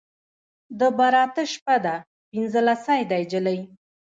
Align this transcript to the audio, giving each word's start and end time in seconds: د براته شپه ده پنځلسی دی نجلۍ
د 0.79 0.81
براته 0.97 1.43
شپه 1.53 1.75
ده 1.85 1.95
پنځلسی 2.31 3.01
دی 3.09 3.21
نجلۍ 3.25 3.59